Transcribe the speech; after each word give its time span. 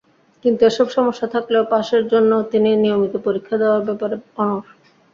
কিন্তু 0.45 0.61
এসব 0.65 0.87
সমস্যা 0.97 1.27
থাকলেও 1.27 1.63
পাসের 1.71 2.03
জন্য 2.11 2.31
তিনি 2.51 2.69
নিয়মিত 2.83 3.13
পরীক্ষা 3.25 3.55
দেওয়ার 3.61 3.81
ব্যাপারে 3.87 4.15
অনড়। 4.41 4.63